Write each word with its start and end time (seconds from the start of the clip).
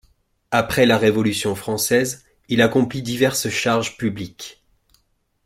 Après 0.49 0.87
la 0.87 0.97
révolution 0.97 1.53
française, 1.53 2.25
il 2.49 2.63
accomplit 2.63 3.03
diverses 3.03 3.49
charges 3.49 3.97
publiques. 3.97 4.63